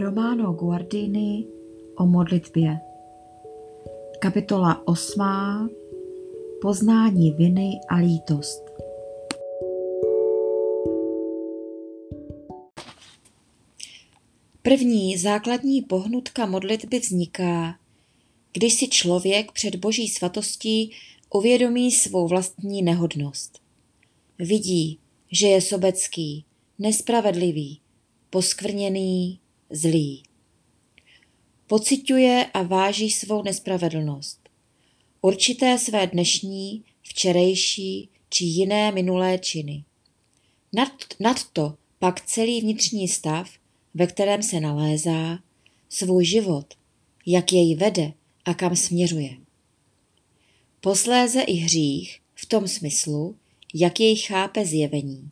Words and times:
Romano 0.00 0.52
Guardini 0.52 1.46
o 1.96 2.06
modlitbě. 2.06 2.80
Kapitola 4.18 4.88
8. 4.88 5.20
Poznání 6.60 7.30
viny 7.30 7.80
a 7.88 7.96
lítost. 7.96 8.64
První 14.62 15.16
základní 15.16 15.82
pohnutka 15.82 16.46
modlitby 16.46 16.98
vzniká, 16.98 17.78
když 18.52 18.74
si 18.74 18.88
člověk 18.88 19.52
před 19.52 19.76
boží 19.76 20.08
svatostí 20.08 20.90
uvědomí 21.30 21.92
svou 21.92 22.28
vlastní 22.28 22.82
nehodnost. 22.82 23.58
Vidí, 24.38 24.98
že 25.32 25.46
je 25.46 25.60
sobecký, 25.60 26.44
nespravedlivý, 26.78 27.80
poskvrněný, 28.30 29.39
zlý. 29.70 30.22
Pociťuje 31.66 32.46
a 32.54 32.62
váží 32.62 33.10
svou 33.10 33.42
nespravedlnost. 33.42 34.48
Určité 35.20 35.78
své 35.78 36.06
dnešní, 36.06 36.84
včerejší 37.02 38.08
či 38.30 38.44
jiné 38.44 38.92
minulé 38.92 39.38
činy. 39.38 39.84
Nad, 40.72 40.92
nad 41.20 41.44
to 41.52 41.74
pak 41.98 42.26
celý 42.26 42.60
vnitřní 42.60 43.08
stav, 43.08 43.50
ve 43.94 44.06
kterém 44.06 44.42
se 44.42 44.60
nalézá, 44.60 45.38
svůj 45.88 46.24
život, 46.24 46.74
jak 47.26 47.52
jej 47.52 47.74
vede 47.74 48.12
a 48.44 48.54
kam 48.54 48.76
směřuje. 48.76 49.36
Posléze 50.80 51.42
i 51.42 51.54
hřích 51.54 52.20
v 52.34 52.46
tom 52.46 52.68
smyslu, 52.68 53.36
jak 53.74 54.00
jej 54.00 54.16
chápe 54.16 54.66
zjevení 54.66 55.30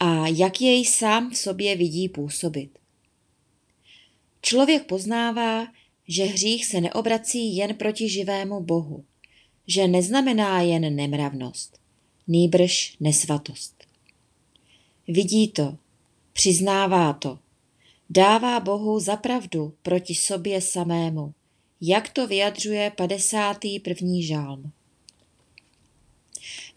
a 0.00 0.28
jak 0.28 0.60
jej 0.60 0.84
sám 0.84 1.30
v 1.30 1.36
sobě 1.36 1.76
vidí 1.76 2.08
působit. 2.08 2.81
Člověk 4.42 4.86
poznává, 4.86 5.66
že 6.08 6.24
hřích 6.24 6.66
se 6.66 6.80
neobrací 6.80 7.56
jen 7.56 7.74
proti 7.74 8.08
živému 8.08 8.60
Bohu, 8.60 9.04
že 9.66 9.88
neznamená 9.88 10.60
jen 10.60 10.96
nemravnost, 10.96 11.78
nýbrž 12.28 12.96
nesvatost. 13.00 13.84
Vidí 15.08 15.48
to, 15.48 15.76
přiznává 16.32 17.12
to, 17.12 17.38
dává 18.10 18.60
Bohu 18.60 19.00
zapravdu 19.00 19.74
proti 19.82 20.14
sobě 20.14 20.60
samému, 20.60 21.34
jak 21.80 22.08
to 22.08 22.26
vyjadřuje 22.26 22.92
51. 22.96 24.10
žálm. 24.20 24.72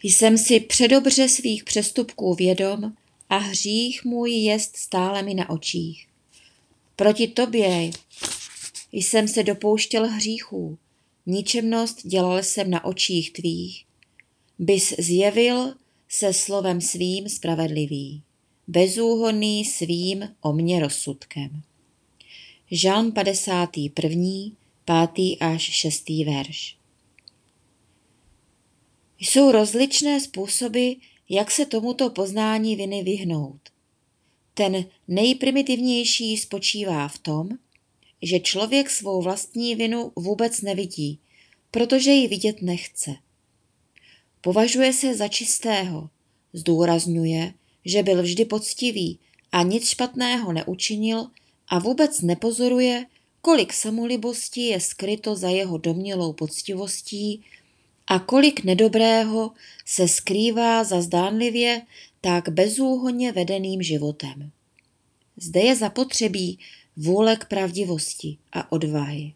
Jsem 0.02 0.38
si 0.38 0.60
předobře 0.60 1.28
svých 1.28 1.64
přestupků 1.64 2.34
vědom 2.34 2.92
a 3.28 3.36
hřích 3.36 4.04
můj 4.04 4.32
jest 4.32 4.76
stále 4.76 5.22
mi 5.22 5.34
na 5.34 5.50
očích. 5.50 6.08
Proti 6.96 7.28
tobě 7.28 7.90
jsem 8.92 9.28
se 9.28 9.42
dopouštěl 9.42 10.08
hříchů, 10.08 10.78
ničemnost 11.26 12.06
dělal 12.06 12.42
jsem 12.42 12.70
na 12.70 12.84
očích 12.84 13.32
tvých. 13.32 13.84
Bys 14.58 14.94
zjevil 14.98 15.74
se 16.08 16.32
slovem 16.32 16.80
svým 16.80 17.28
spravedlivý, 17.28 18.22
bezúhonný 18.66 19.64
svým 19.64 20.28
o 20.40 20.52
mě 20.52 20.80
rozsudkem. 20.80 21.62
Žalm 22.70 23.12
51. 23.12 24.20
5. 25.14 25.36
až 25.40 25.62
6. 25.62 26.08
verš. 26.08 26.76
Jsou 29.18 29.50
rozličné 29.52 30.20
způsoby, 30.20 30.92
jak 31.28 31.50
se 31.50 31.66
tomuto 31.66 32.10
poznání 32.10 32.76
viny 32.76 33.02
vyhnout. 33.02 33.75
Ten 34.58 34.84
nejprimitivnější 35.08 36.36
spočívá 36.36 37.08
v 37.08 37.18
tom, 37.18 37.48
že 38.22 38.40
člověk 38.40 38.90
svou 38.90 39.22
vlastní 39.22 39.74
vinu 39.74 40.12
vůbec 40.16 40.60
nevidí, 40.60 41.18
protože 41.70 42.10
ji 42.10 42.28
vidět 42.28 42.62
nechce. 42.62 43.10
Považuje 44.40 44.92
se 44.92 45.14
za 45.14 45.28
čistého, 45.28 46.10
zdůrazňuje, 46.52 47.54
že 47.84 48.02
byl 48.02 48.22
vždy 48.22 48.44
poctivý 48.44 49.18
a 49.52 49.62
nic 49.62 49.88
špatného 49.88 50.52
neučinil 50.52 51.26
a 51.68 51.78
vůbec 51.78 52.20
nepozoruje, 52.20 53.06
kolik 53.40 53.72
samolibosti 53.72 54.60
je 54.60 54.80
skryto 54.80 55.36
za 55.36 55.48
jeho 55.48 55.78
domnělou 55.78 56.32
poctivostí 56.32 57.44
a 58.06 58.18
kolik 58.18 58.64
nedobrého 58.64 59.52
se 59.84 60.08
skrývá 60.08 60.84
za 60.84 61.00
zdánlivě 61.00 61.82
tak 62.20 62.48
bezúhonně 62.48 63.32
vedeným 63.32 63.82
životem. 63.82 64.50
Zde 65.36 65.60
je 65.60 65.76
zapotřebí 65.76 66.58
vůle 66.96 67.36
k 67.36 67.44
pravdivosti 67.44 68.38
a 68.52 68.72
odvahy. 68.72 69.32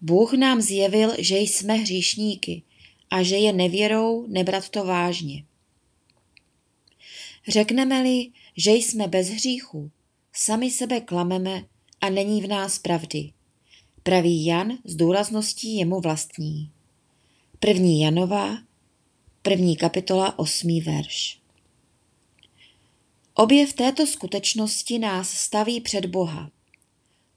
Bůh 0.00 0.32
nám 0.32 0.60
zjevil, 0.60 1.12
že 1.18 1.38
jsme 1.38 1.74
hříšníky 1.74 2.62
a 3.10 3.22
že 3.22 3.36
je 3.36 3.52
nevěrou 3.52 4.26
nebrat 4.26 4.68
to 4.68 4.84
vážně. 4.84 5.44
Řekneme-li, 7.48 8.30
že 8.56 8.70
jsme 8.70 9.08
bez 9.08 9.28
hříchu, 9.28 9.90
sami 10.32 10.70
sebe 10.70 11.00
klameme 11.00 11.64
a 12.00 12.10
není 12.10 12.42
v 12.42 12.48
nás 12.48 12.78
pravdy. 12.78 13.32
Praví 14.02 14.46
Jan 14.46 14.78
s 14.84 14.96
důrazností 14.96 15.76
jemu 15.76 16.00
vlastní. 16.00 16.70
První 17.60 18.00
Janova, 18.00 18.58
první 19.42 19.76
kapitola, 19.76 20.38
osmý 20.38 20.80
verš. 20.80 21.38
Objev 23.34 23.72
této 23.72 24.06
skutečnosti 24.06 24.98
nás 24.98 25.30
staví 25.30 25.80
před 25.80 26.06
Boha. 26.06 26.50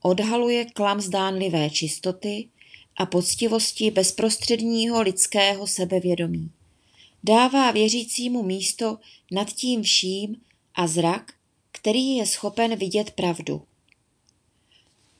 Odhaluje 0.02 0.66
klam 0.66 1.02
zdánlivé 1.02 1.70
čistoty 1.70 2.50
a 2.98 3.06
poctivosti 3.06 3.92
bezprostředního 3.92 5.02
lidského 5.02 5.68
sebevědomí. 5.68 6.52
Dává 7.24 7.72
věřícímu 7.72 8.44
místo 8.44 8.98
nad 9.32 9.54
tím 9.54 9.82
vším 9.84 10.36
a 10.76 10.88
zrak, 10.88 11.34
který 11.72 12.16
je 12.16 12.26
schopen 12.26 12.76
vidět 12.76 13.12
pravdu. 13.12 13.64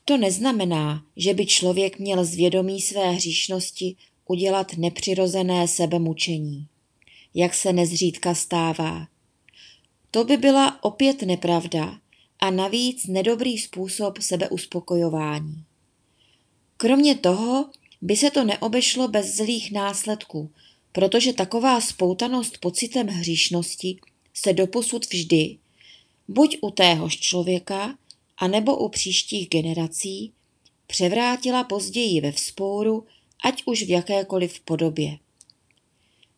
To 0.06 0.18
neznamená, 0.18 1.06
že 1.18 1.34
by 1.34 1.46
člověk 1.46 2.00
měl 2.00 2.26
zvědomí 2.26 2.82
své 2.82 3.12
hříšnosti 3.12 3.96
udělat 4.28 4.78
nepřirozené 4.78 5.68
sebemučení, 5.68 6.68
jak 7.34 7.54
se 7.54 7.74
nezřídka 7.74 8.36
stává. 8.36 9.08
To 10.12 10.24
by 10.24 10.38
byla 10.38 10.84
opět 10.84 11.22
nepravda 11.22 12.00
a 12.40 12.52
navíc 12.52 13.08
nedobrý 13.08 13.58
způsob 13.58 14.18
sebeuspokojování. 14.22 15.64
Kromě 16.78 17.16
toho 17.16 17.70
by 18.02 18.16
se 18.16 18.32
to 18.32 18.44
neobešlo 18.44 19.08
bez 19.08 19.36
zlých 19.36 19.72
následků, 19.72 20.52
protože 20.92 21.34
taková 21.34 21.82
spoutanost 21.82 22.58
pocitem 22.58 23.08
hříšnosti 23.08 24.00
se 24.34 24.54
doposud 24.54 25.06
vždy, 25.06 25.58
buď 26.28 26.58
u 26.62 26.72
téhož 26.72 27.20
člověka, 27.20 27.98
anebo 28.38 28.78
u 28.78 28.90
příštích 28.90 29.50
generací, 29.50 30.32
převrátila 30.88 31.64
později 31.64 32.22
ve 32.22 32.32
vzpouru 32.32 33.06
ať 33.44 33.64
už 33.66 33.84
v 33.84 33.90
jakékoliv 33.90 34.60
podobě. 34.60 35.18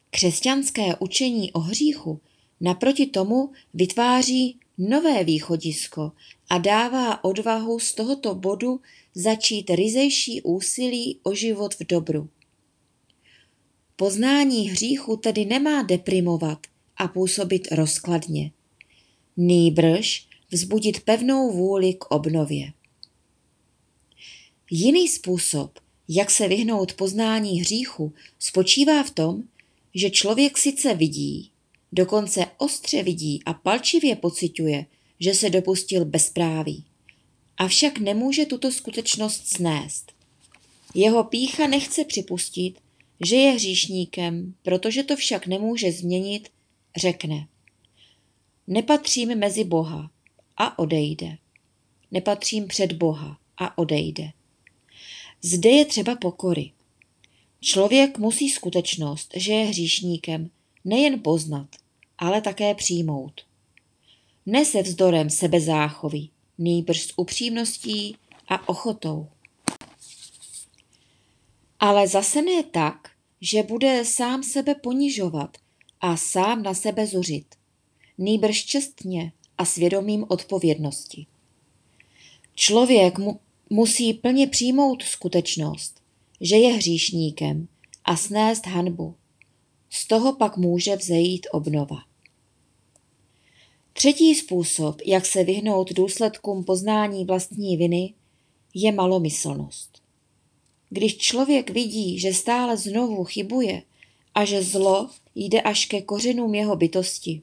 Křesťanské 0.10 0.96
učení 1.00 1.52
o 1.52 1.60
hříchu 1.60 2.22
naproti 2.62 3.06
tomu 3.06 3.52
vytváří 3.74 4.60
nové 4.78 5.24
východisko 5.24 6.12
a 6.50 6.58
dává 6.58 7.24
odvahu 7.24 7.80
z 7.80 7.94
tohoto 7.94 8.36
bodu 8.36 8.82
začít 9.16 9.70
ryzejší 9.70 10.42
úsilí 10.42 11.20
o 11.24 11.36
život 11.36 11.74
v 11.74 11.84
dobru. 11.88 12.30
Poznání 13.96 14.70
hříchu 14.70 15.18
tedy 15.18 15.46
nemá 15.46 15.84
deprimovat 15.84 16.60
a 16.98 17.08
působit 17.08 17.68
rozkladně. 17.72 18.52
Nýbrž 19.38 20.28
vzbudit 20.52 21.00
pevnou 21.00 21.52
vůli 21.52 21.94
k 21.94 22.06
obnově. 22.06 22.74
Jiný 24.72 25.08
způsob, 25.08 25.80
jak 26.10 26.32
se 26.32 26.48
vyhnout 26.48 26.94
poznání 26.94 27.62
hříchu, 27.62 28.14
spočívá 28.40 29.04
v 29.04 29.12
tom, 29.12 29.44
že 29.96 30.10
člověk 30.10 30.58
sice 30.58 30.94
vidí, 30.94 31.52
dokonce 31.92 32.46
ostře 32.58 33.04
vidí 33.04 33.44
a 33.46 33.54
palčivě 33.54 34.16
pociťuje, 34.16 34.86
že 35.20 35.34
se 35.34 35.50
dopustil 35.50 36.06
bezpráví. 36.06 36.84
Avšak 37.58 38.00
nemůže 38.00 38.46
tuto 38.46 38.72
skutečnost 38.72 39.48
snést. 39.48 40.12
Jeho 40.96 41.24
pícha 41.24 41.68
nechce 41.68 42.06
připustit, 42.06 42.80
že 43.26 43.36
je 43.36 43.52
hříšníkem, 43.52 44.54
protože 44.64 45.04
to 45.04 45.16
však 45.16 45.48
nemůže 45.48 45.92
změnit, 45.92 46.50
řekne. 46.98 47.48
Nepatřím 48.68 49.36
mezi 49.36 49.64
Boha 49.64 50.12
a 50.58 50.80
odejde. 50.80 51.38
Nepatřím 52.12 52.68
před 52.68 52.94
Boha 52.94 53.38
a 53.58 53.78
odejde. 53.78 54.32
Zde 55.42 55.70
je 55.70 55.86
třeba 55.86 56.16
pokory. 56.16 56.72
Člověk 57.62 58.18
musí 58.18 58.50
skutečnost, 58.50 59.32
že 59.36 59.54
je 59.54 59.66
hříšníkem, 59.66 60.50
nejen 60.86 61.20
poznat, 61.20 61.68
ale 62.18 62.42
také 62.42 62.76
přijmout. 62.76 63.42
Ne 64.46 64.66
se 64.66 64.82
vzdorem 64.82 65.30
sebezáchovy, 65.30 66.28
nýbrž 66.58 67.02
s 67.02 67.14
upřímností 67.18 68.16
a 68.48 68.70
ochotou. 68.70 69.28
Ale 71.80 72.08
zase 72.08 72.42
ne 72.42 72.64
tak, 72.64 73.12
že 73.42 73.64
bude 73.64 74.06
sám 74.06 74.44
sebe 74.44 74.76
ponižovat 74.76 75.58
a 76.02 76.18
sám 76.18 76.64
na 76.64 76.74
sebe 76.74 77.08
zuřit, 77.08 77.56
nýbrž 78.18 78.66
čestně 78.66 79.32
a 79.58 79.66
svědomím 79.66 80.26
odpovědnosti. 80.28 81.26
Člověk 82.56 83.18
mu, 83.18 83.40
musí 83.70 84.14
plně 84.14 84.48
přijmout 84.48 85.04
skutečnost, 85.04 86.02
že 86.42 86.56
je 86.56 86.74
hříšníkem 86.74 87.68
a 88.06 88.16
snést 88.16 88.68
hanbu. 88.68 89.16
Z 89.90 90.08
toho 90.08 90.36
pak 90.36 90.58
může 90.58 90.96
vzejít 90.96 91.48
obnova. 91.52 91.98
Třetí 93.94 94.36
způsob, 94.36 95.02
jak 95.06 95.26
se 95.26 95.44
vyhnout 95.44 95.94
důsledkům 95.94 96.64
poznání 96.64 97.26
vlastní 97.26 97.78
viny, 97.78 98.14
je 98.74 98.92
malomyslnost. 98.92 100.02
Když 100.90 101.18
člověk 101.18 101.70
vidí, 101.70 102.20
že 102.20 102.34
stále 102.34 102.78
znovu 102.78 103.24
chybuje 103.24 103.84
a 104.36 104.46
že 104.46 104.64
zlo 104.64 105.10
jde 105.36 105.62
až 105.62 105.86
ke 105.86 106.02
kořenům 106.02 106.56
jeho 106.56 106.76
bytosti, 106.76 107.42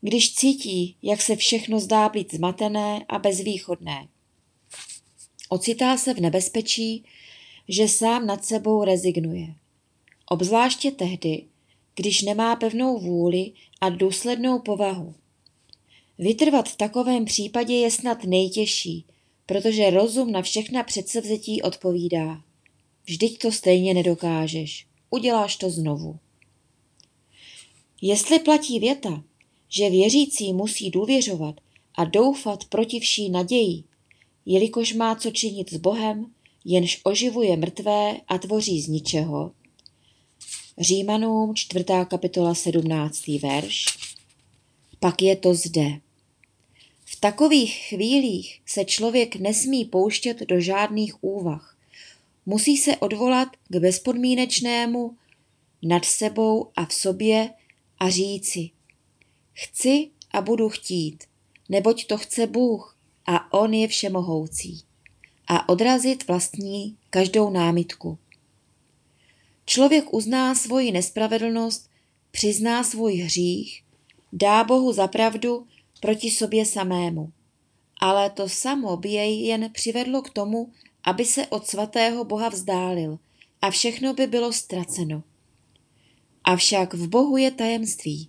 když 0.00 0.34
cítí, 0.34 0.96
jak 1.02 1.22
se 1.22 1.36
všechno 1.36 1.80
zdá 1.80 2.08
být 2.08 2.34
zmatené 2.34 3.04
a 3.08 3.18
bezvýchodné, 3.18 4.08
ocitá 5.52 5.96
se 5.96 6.14
v 6.14 6.20
nebezpečí, 6.20 7.04
že 7.68 7.88
sám 7.88 8.26
nad 8.26 8.44
sebou 8.44 8.84
rezignuje. 8.84 9.54
Obzvláště 10.28 10.90
tehdy, 10.90 11.44
když 11.94 12.22
nemá 12.22 12.56
pevnou 12.56 12.98
vůli 12.98 13.52
a 13.80 13.88
důslednou 13.88 14.58
povahu. 14.58 15.14
Vytrvat 16.18 16.68
v 16.68 16.76
takovém 16.76 17.24
případě 17.24 17.74
je 17.74 17.90
snad 17.90 18.24
nejtěžší, 18.24 19.04
protože 19.46 19.90
rozum 19.90 20.32
na 20.32 20.42
všechna 20.42 20.82
předsevzetí 20.82 21.62
odpovídá. 21.62 22.42
Vždyť 23.04 23.38
to 23.38 23.52
stejně 23.52 23.94
nedokážeš, 23.94 24.86
uděláš 25.10 25.56
to 25.56 25.70
znovu. 25.70 26.18
Jestli 28.02 28.38
platí 28.38 28.80
věta, 28.80 29.22
že 29.68 29.90
věřící 29.90 30.52
musí 30.52 30.90
důvěřovat 30.90 31.60
a 31.94 32.04
doufat 32.04 32.64
proti 32.64 33.00
vší 33.00 33.30
naději, 33.30 33.84
jelikož 34.46 34.92
má 34.92 35.14
co 35.14 35.30
činit 35.30 35.72
s 35.72 35.76
Bohem, 35.76 36.26
jenž 36.64 37.00
oživuje 37.04 37.56
mrtvé 37.56 38.16
a 38.28 38.38
tvoří 38.38 38.82
z 38.82 38.88
ničeho. 38.88 39.52
Římanům 40.78 41.54
4. 41.54 41.84
kapitola 42.08 42.54
17. 42.54 43.26
verš. 43.26 43.84
Pak 45.00 45.22
je 45.22 45.36
to 45.36 45.54
zde. 45.54 46.00
V 47.04 47.20
takových 47.20 47.74
chvílích 47.88 48.60
se 48.66 48.84
člověk 48.84 49.36
nesmí 49.36 49.84
pouštět 49.84 50.40
do 50.40 50.60
žádných 50.60 51.24
úvah. 51.24 51.76
Musí 52.46 52.76
se 52.76 52.96
odvolat 52.96 53.48
k 53.68 53.76
bezpodmínečnému 53.76 55.16
nad 55.82 56.04
sebou 56.04 56.70
a 56.76 56.86
v 56.86 56.94
sobě 56.94 57.50
a 57.98 58.10
říci 58.10 58.70
Chci 59.52 60.10
a 60.32 60.40
budu 60.40 60.68
chtít, 60.68 61.24
neboť 61.68 62.06
to 62.06 62.18
chce 62.18 62.46
Bůh 62.46 62.91
a 63.26 63.52
On 63.52 63.74
je 63.74 63.88
všemohoucí. 63.88 64.82
A 65.48 65.68
odrazit 65.68 66.26
vlastní 66.28 66.96
každou 67.10 67.50
námitku. 67.50 68.18
Člověk 69.64 70.14
uzná 70.14 70.54
svoji 70.54 70.92
nespravedlnost, 70.92 71.90
přizná 72.30 72.84
svůj 72.84 73.14
hřích, 73.14 73.84
dá 74.32 74.64
Bohu 74.64 74.92
za 74.92 75.06
pravdu 75.06 75.66
proti 76.00 76.30
sobě 76.30 76.66
samému. 76.66 77.32
Ale 78.00 78.30
to 78.30 78.48
samo 78.48 78.96
by 78.96 79.08
jej 79.08 79.46
jen 79.46 79.70
přivedlo 79.72 80.22
k 80.22 80.30
tomu, 80.30 80.72
aby 81.04 81.24
se 81.24 81.46
od 81.46 81.66
svatého 81.66 82.24
Boha 82.24 82.48
vzdálil 82.48 83.18
a 83.62 83.70
všechno 83.70 84.14
by 84.14 84.26
bylo 84.26 84.52
ztraceno. 84.52 85.22
Avšak 86.44 86.94
v 86.94 87.08
Bohu 87.08 87.36
je 87.36 87.50
tajemství, 87.50 88.28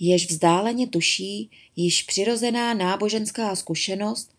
jež 0.00 0.30
vzdáleně 0.30 0.86
tuší 0.86 1.50
již 1.76 2.02
přirozená 2.02 2.74
náboženská 2.74 3.56
zkušenost 3.56 4.34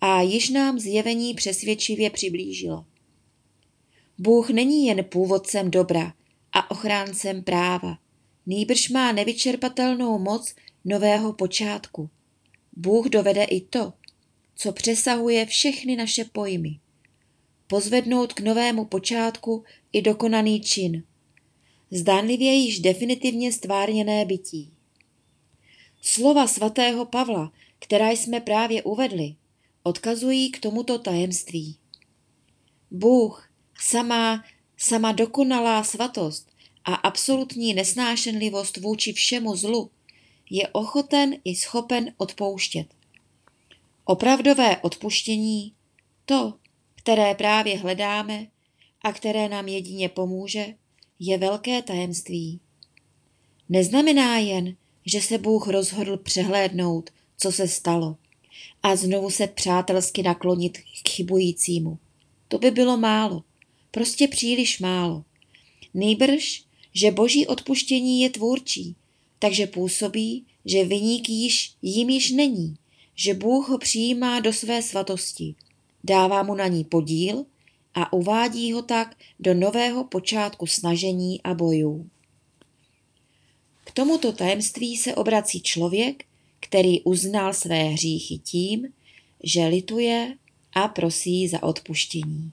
a 0.00 0.22
již 0.22 0.50
nám 0.50 0.78
zjevení 0.78 1.34
přesvědčivě 1.34 2.10
přiblížilo. 2.10 2.84
Bůh 4.18 4.50
není 4.50 4.86
jen 4.86 5.04
původcem 5.04 5.70
dobra 5.70 6.12
a 6.52 6.70
ochráncem 6.70 7.42
práva, 7.42 7.98
nýbrž 8.46 8.88
má 8.88 9.12
nevyčerpatelnou 9.12 10.18
moc 10.18 10.54
nového 10.84 11.32
počátku. 11.32 12.10
Bůh 12.76 13.06
dovede 13.06 13.44
i 13.44 13.60
to, 13.60 13.92
co 14.56 14.72
přesahuje 14.72 15.46
všechny 15.46 15.96
naše 15.96 16.24
pojmy. 16.24 16.78
Pozvednout 17.66 18.32
k 18.32 18.40
novému 18.40 18.84
počátku 18.84 19.64
i 19.92 20.02
dokonaný 20.02 20.60
čin. 20.60 21.02
Zdánlivě 21.90 22.52
již 22.52 22.78
definitivně 22.78 23.52
stvárněné 23.52 24.24
bytí. 24.24 24.75
Slova 26.08 26.46
svatého 26.46 27.04
Pavla, 27.04 27.52
která 27.78 28.10
jsme 28.10 28.40
právě 28.40 28.82
uvedli, 28.82 29.34
odkazují 29.82 30.50
k 30.50 30.60
tomuto 30.60 30.98
tajemství. 30.98 31.76
Bůh, 32.90 33.50
samá, 33.80 34.44
sama 34.76 35.12
dokonalá 35.12 35.84
svatost 35.84 36.50
a 36.84 36.94
absolutní 36.94 37.74
nesnášenlivost 37.74 38.76
vůči 38.76 39.12
všemu 39.12 39.56
zlu, 39.56 39.90
je 40.50 40.68
ochoten 40.68 41.34
i 41.44 41.56
schopen 41.56 42.12
odpouštět. 42.16 42.86
Opravdové 44.04 44.76
odpuštění, 44.76 45.72
to, 46.24 46.54
které 46.94 47.34
právě 47.34 47.78
hledáme 47.78 48.46
a 49.02 49.12
které 49.12 49.48
nám 49.48 49.68
jedině 49.68 50.08
pomůže, 50.08 50.74
je 51.18 51.38
velké 51.38 51.82
tajemství. 51.82 52.60
Neznamená 53.68 54.38
jen, 54.38 54.76
že 55.06 55.20
se 55.20 55.38
Bůh 55.38 55.68
rozhodl 55.68 56.16
přehlédnout, 56.16 57.10
co 57.38 57.52
se 57.52 57.68
stalo 57.68 58.16
a 58.82 58.96
znovu 58.96 59.30
se 59.30 59.46
přátelsky 59.46 60.22
naklonit 60.22 60.78
k 60.78 61.08
chybujícímu. 61.08 61.98
To 62.48 62.58
by 62.58 62.70
bylo 62.70 62.96
málo, 62.96 63.42
prostě 63.90 64.28
příliš 64.28 64.80
málo. 64.80 65.24
Nejbrž, 65.94 66.64
že 66.92 67.10
boží 67.10 67.46
odpuštění 67.46 68.22
je 68.22 68.30
tvůrčí, 68.30 68.96
takže 69.38 69.66
působí, 69.66 70.44
že 70.64 70.84
vyník 70.84 71.28
již 71.28 71.74
jím 71.82 72.10
již 72.10 72.30
není, 72.30 72.76
že 73.14 73.34
Bůh 73.34 73.68
ho 73.68 73.78
přijímá 73.78 74.40
do 74.40 74.52
své 74.52 74.82
svatosti, 74.82 75.54
dává 76.04 76.42
mu 76.42 76.54
na 76.54 76.66
ní 76.66 76.84
podíl 76.84 77.44
a 77.94 78.12
uvádí 78.12 78.72
ho 78.72 78.82
tak 78.82 79.16
do 79.40 79.54
nového 79.54 80.04
počátku 80.04 80.66
snažení 80.66 81.42
a 81.42 81.54
bojů. 81.54 82.10
Tomuto 83.96 84.32
tajemství 84.32 84.96
se 84.96 85.14
obrací 85.14 85.60
člověk, 85.60 86.24
který 86.60 87.00
uznal 87.02 87.54
své 87.54 87.84
hříchy 87.84 88.38
tím, 88.38 88.88
že 89.42 89.66
lituje 89.66 90.36
a 90.72 90.88
prosí 90.88 91.48
za 91.48 91.62
odpuštění. 91.62 92.52